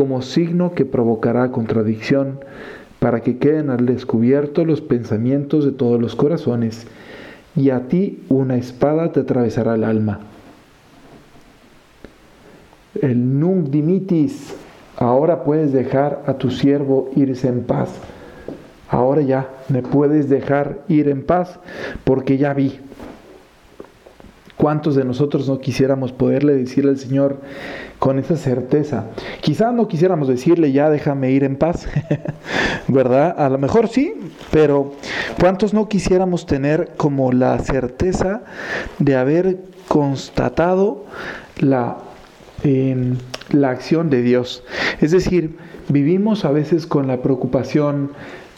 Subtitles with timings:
[0.00, 2.40] como signo que provocará contradicción,
[3.00, 6.86] para que queden al descubierto los pensamientos de todos los corazones,
[7.54, 10.20] y a ti una espada te atravesará el alma.
[13.02, 14.56] El nunc dimitis,
[14.96, 17.90] ahora puedes dejar a tu siervo irse en paz.
[18.88, 21.60] Ahora ya me puedes dejar ir en paz
[22.04, 22.80] porque ya vi,
[24.60, 27.40] ¿Cuántos de nosotros no quisiéramos poderle decir al Señor
[27.98, 29.06] con esa certeza?
[29.40, 31.88] Quizás no quisiéramos decirle, ya déjame ir en paz,
[32.88, 33.34] ¿verdad?
[33.38, 34.12] A lo mejor sí,
[34.50, 34.92] pero
[35.40, 38.42] ¿cuántos no quisiéramos tener como la certeza
[38.98, 41.06] de haber constatado
[41.56, 41.96] la,
[42.62, 43.16] em,
[43.52, 44.62] la acción de Dios?
[45.00, 45.56] Es decir,
[45.88, 48.10] vivimos a veces con la preocupación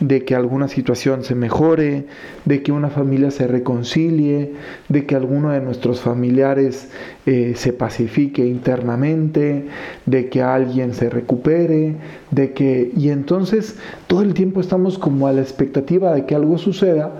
[0.02, 2.06] de que alguna situación se mejore,
[2.44, 4.52] de que una familia se reconcilie,
[4.88, 6.90] de que alguno de nuestros familiares
[7.24, 9.66] eh, se pacifique internamente,
[10.04, 11.94] de que alguien se recupere,
[12.32, 12.90] de que...
[12.96, 13.76] Y entonces
[14.08, 17.12] todo el tiempo estamos como a la expectativa de que algo suceda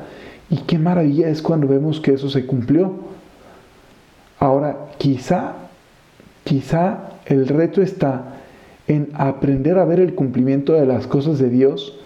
[0.51, 2.95] y qué maravilla es cuando vemos que eso se cumplió.
[4.41, 5.55] Ahora, quizá,
[6.43, 8.41] quizá el reto está
[8.89, 12.01] en aprender a ver el cumplimiento de las cosas de Dios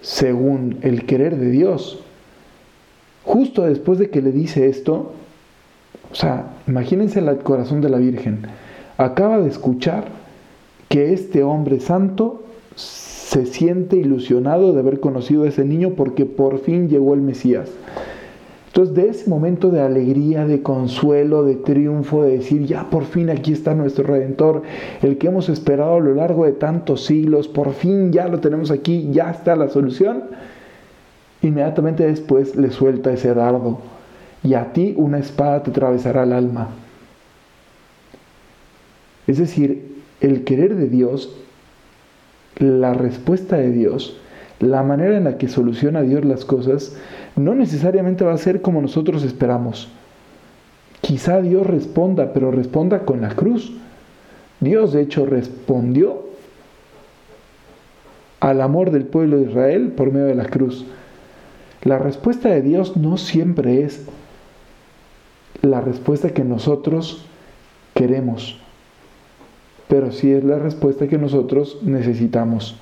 [0.00, 2.00] según el querer de Dios.
[3.24, 5.12] Justo después de que le dice esto,
[6.10, 8.42] o sea, imagínense el corazón de la Virgen.
[8.96, 10.08] Acaba de escuchar
[10.88, 12.44] que este hombre santo
[12.74, 17.68] se siente ilusionado de haber conocido a ese niño porque por fin llegó el Mesías.
[18.78, 23.28] Entonces, de ese momento de alegría, de consuelo, de triunfo, de decir, ya por fin
[23.28, 24.62] aquí está nuestro Redentor,
[25.02, 28.70] el que hemos esperado a lo largo de tantos siglos, por fin ya lo tenemos
[28.70, 30.26] aquí, ya está la solución,
[31.42, 33.80] inmediatamente después le suelta ese dardo
[34.44, 36.68] y a ti una espada te atravesará el alma.
[39.26, 41.34] Es decir, el querer de Dios,
[42.58, 44.20] la respuesta de Dios,
[44.60, 46.96] la manera en la que soluciona Dios las cosas,
[47.38, 49.88] no necesariamente va a ser como nosotros esperamos.
[51.00, 53.72] Quizá Dios responda, pero responda con la cruz.
[54.60, 56.26] Dios de hecho respondió
[58.40, 60.84] al amor del pueblo de Israel por medio de la cruz.
[61.82, 64.04] La respuesta de Dios no siempre es
[65.62, 67.24] la respuesta que nosotros
[67.94, 68.58] queremos,
[69.88, 72.76] pero sí es la respuesta que nosotros necesitamos.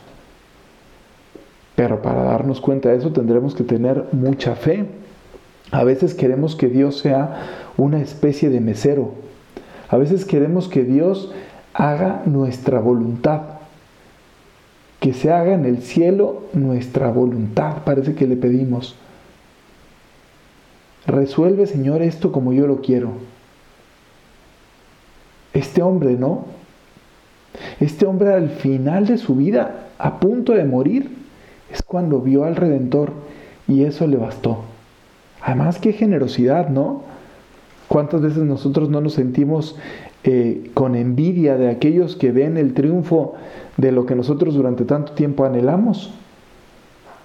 [1.77, 4.87] Pero para darnos cuenta de eso tendremos que tener mucha fe.
[5.71, 7.43] A veces queremos que Dios sea
[7.77, 9.13] una especie de mesero.
[9.89, 11.33] A veces queremos que Dios
[11.75, 13.43] haga nuestra voluntad.
[15.01, 18.97] Que se haga en el cielo nuestra voluntad, parece que le pedimos.
[21.07, 23.11] Resuelve, Señor, esto como yo lo quiero.
[25.53, 26.47] Este hombre, ¿no?
[27.81, 31.26] Este hombre al final de su vida, a punto de morir,
[31.73, 33.13] es cuando vio al Redentor
[33.69, 34.59] y eso le bastó.
[35.43, 37.03] Además, qué generosidad, ¿no?
[37.89, 39.77] ¿Cuántas veces nosotros no nos sentimos
[40.25, 43.35] eh, con envidia de aquellos que ven el triunfo
[43.77, 46.13] de lo que nosotros durante tanto tiempo anhelamos?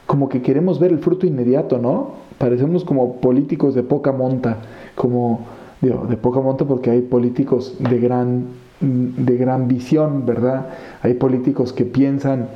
[0.06, 2.12] Como que queremos ver el fruto inmediato, ¿no?
[2.38, 4.58] Parecemos como políticos de poca monta,
[4.96, 5.46] como
[5.82, 8.46] digo, de poca monta porque hay políticos de gran,
[8.80, 10.68] de gran visión, ¿verdad?
[11.02, 12.50] Hay políticos que piensan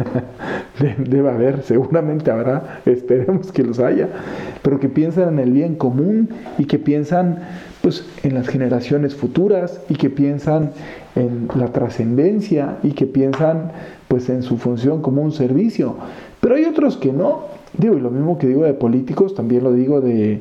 [0.98, 4.08] debe haber, seguramente habrá, esperemos que los haya,
[4.62, 6.28] pero que piensan en el bien común
[6.58, 7.38] y que piensan
[7.82, 10.70] pues en las generaciones futuras y que piensan
[11.16, 13.72] en la trascendencia y que piensan
[14.08, 15.96] pues en su función como un servicio.
[16.40, 17.44] Pero hay otros que no.
[17.76, 20.40] Digo, y lo mismo que digo de políticos, también lo digo de,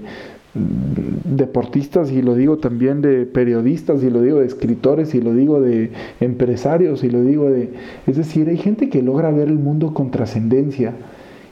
[1.41, 5.59] deportistas y lo digo también de periodistas y lo digo de escritores y lo digo
[5.59, 7.71] de empresarios y lo digo de...
[8.07, 10.93] Es decir, hay gente que logra ver el mundo con trascendencia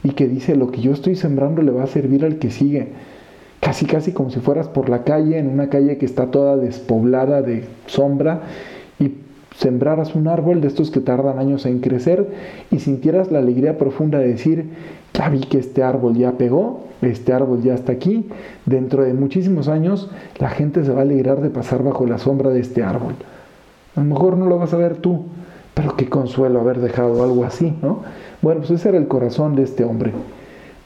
[0.04, 2.88] y que dice lo que yo estoy sembrando le va a servir al que sigue.
[3.60, 7.42] Casi, casi como si fueras por la calle, en una calle que está toda despoblada
[7.42, 8.42] de sombra
[8.98, 9.10] y
[9.60, 12.26] sembraras un árbol de estos que tardan años en crecer
[12.70, 14.70] y sintieras la alegría profunda de decir,
[15.12, 18.26] ya vi que este árbol ya pegó, este árbol ya está aquí,
[18.64, 22.50] dentro de muchísimos años la gente se va a alegrar de pasar bajo la sombra
[22.50, 23.14] de este árbol.
[23.96, 25.24] A lo mejor no lo vas a ver tú,
[25.74, 28.00] pero qué consuelo haber dejado algo así, ¿no?
[28.40, 30.12] Bueno, pues ese era el corazón de este hombre.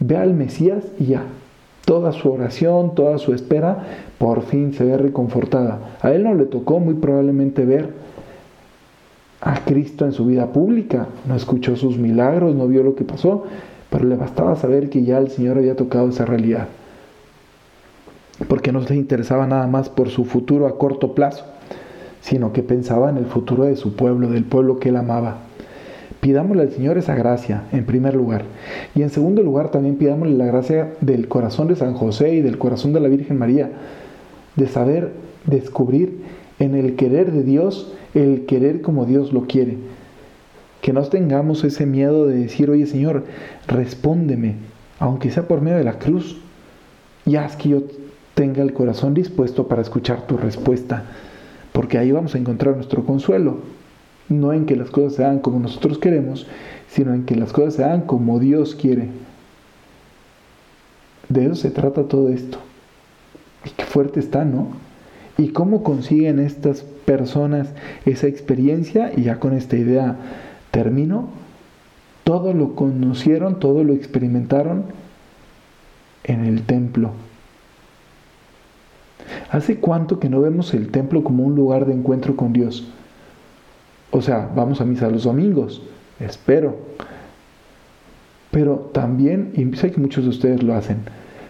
[0.00, 1.22] Ve al Mesías y ya.
[1.84, 3.84] Toda su oración, toda su espera,
[4.18, 5.78] por fin se ve reconfortada.
[6.00, 7.90] A él no le tocó muy probablemente ver
[9.44, 13.44] a Cristo en su vida pública, no escuchó sus milagros, no vio lo que pasó,
[13.90, 16.68] pero le bastaba saber que ya el Señor había tocado esa realidad.
[18.48, 21.44] Porque no le interesaba nada más por su futuro a corto plazo,
[22.22, 25.40] sino que pensaba en el futuro de su pueblo, del pueblo que él amaba.
[26.20, 28.44] Pidámosle al Señor esa gracia, en primer lugar.
[28.94, 32.56] Y en segundo lugar, también pidámosle la gracia del corazón de San José y del
[32.56, 33.70] corazón de la Virgen María,
[34.56, 35.12] de saber
[35.44, 36.23] descubrir
[36.58, 39.76] en el querer de Dios, el querer como Dios lo quiere
[40.84, 43.24] que no tengamos ese miedo de decir, oye Señor,
[43.66, 44.56] respóndeme,
[44.98, 46.36] aunque sea por medio de la cruz,
[47.24, 47.84] y haz que yo
[48.34, 51.04] tenga el corazón dispuesto para escuchar tu respuesta,
[51.72, 53.60] porque ahí vamos a encontrar nuestro consuelo,
[54.28, 56.46] no en que las cosas se hagan como nosotros queremos,
[56.86, 59.08] sino en que las cosas se hagan como Dios quiere.
[61.30, 62.58] De eso se trata todo esto.
[63.64, 64.68] Y qué fuerte está, ¿no?
[65.36, 67.68] ¿Y cómo consiguen estas personas
[68.06, 69.12] esa experiencia?
[69.16, 70.16] Y ya con esta idea
[70.70, 71.28] termino,
[72.22, 74.84] todo lo conocieron, todo lo experimentaron
[76.24, 77.10] en el templo.
[79.50, 82.86] ¿Hace cuánto que no vemos el templo como un lugar de encuentro con Dios?
[84.10, 85.82] O sea, vamos a misa los domingos,
[86.20, 86.76] espero.
[88.50, 90.98] Pero también, y sé que muchos de ustedes lo hacen,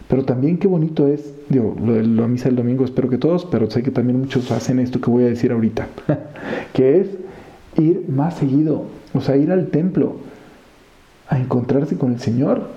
[0.08, 3.46] pero también qué bonito es, digo, lo de la misa el domingo espero que todos,
[3.46, 5.88] pero sé que también muchos hacen esto que voy a decir ahorita,
[6.72, 7.08] que es
[7.76, 8.84] ir más seguido
[9.14, 10.16] o sea, ir al templo
[11.28, 12.68] a encontrarse con el Señor.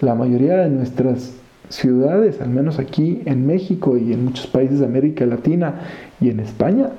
[0.00, 1.32] La mayoría de nuestras
[1.70, 5.80] ciudades, al menos aquí en México y en muchos países de América Latina
[6.20, 6.90] y en España,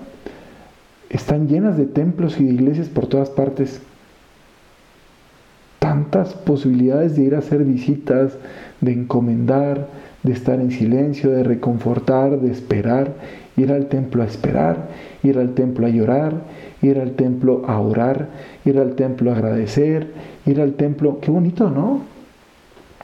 [1.10, 3.82] están llenas de templos y de iglesias por todas partes.
[5.78, 8.36] Tantas posibilidades de ir a hacer visitas,
[8.84, 9.88] de encomendar,
[10.24, 13.14] de estar en silencio, de reconfortar, de esperar,
[13.56, 14.90] ir al templo a esperar,
[15.24, 16.34] ir al templo a llorar,
[16.82, 18.30] ir al templo a orar,
[18.66, 20.12] ir al templo a agradecer,
[20.46, 22.02] ir al templo, qué bonito, ¿no?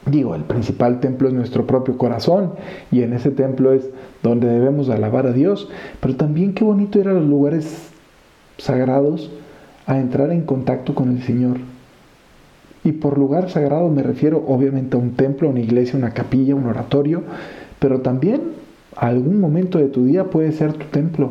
[0.06, 2.54] Digo, el principal templo es nuestro propio corazón
[2.92, 3.90] y en ese templo es
[4.24, 5.70] donde debemos alabar a Dios,
[6.00, 7.90] pero también qué bonito ir a los lugares
[8.58, 9.32] sagrados
[9.86, 11.58] a entrar en contacto con el Señor.
[12.90, 16.66] Y por lugar sagrado me refiero obviamente a un templo, una iglesia, una capilla, un
[16.66, 17.22] oratorio,
[17.78, 18.42] pero también
[18.96, 21.30] algún momento de tu día puede ser tu templo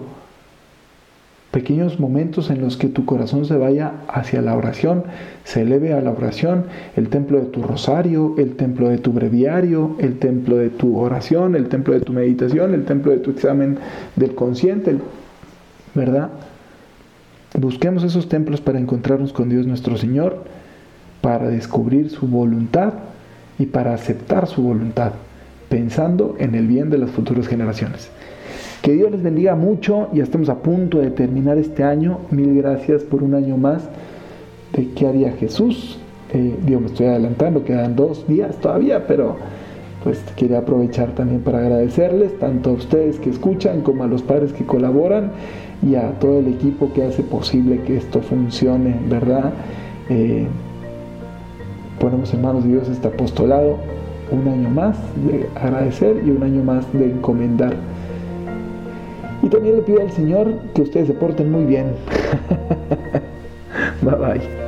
[1.50, 5.02] pequeños momentos en los que tu corazón se vaya hacia la oración,
[5.42, 9.96] se eleve a la oración, el templo de tu rosario, el templo de tu breviario,
[9.98, 13.78] el templo de tu oración, el templo de tu meditación, el templo de tu examen
[14.14, 14.98] del consciente,
[15.96, 16.28] ¿verdad?
[17.58, 20.44] Busquemos esos templos para encontrarnos con Dios nuestro Señor,
[21.38, 22.94] para descubrir su voluntad
[23.60, 25.12] y para aceptar su voluntad,
[25.68, 28.10] pensando en el bien de las futuras generaciones.
[28.82, 30.08] Que Dios les bendiga mucho.
[30.12, 32.18] Ya estamos a punto de terminar este año.
[32.32, 33.88] Mil gracias por un año más
[34.72, 36.00] de qué haría Jesús.
[36.32, 39.36] Eh, digo, me estoy adelantando, quedan dos días todavía, pero
[40.02, 44.52] pues quería aprovechar también para agradecerles tanto a ustedes que escuchan como a los padres
[44.52, 45.30] que colaboran
[45.88, 49.52] y a todo el equipo que hace posible que esto funcione, ¿verdad?
[50.08, 50.48] Eh,
[52.00, 53.78] ponemos en manos de Dios este apostolado
[54.30, 57.74] un año más de agradecer y un año más de encomendar
[59.42, 61.92] y también le pido al Señor que ustedes se porten muy bien.
[64.02, 64.67] bye bye.